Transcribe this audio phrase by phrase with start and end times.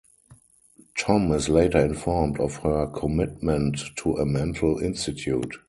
[0.97, 5.53] Tom is later informed of her commitment to a mental institute.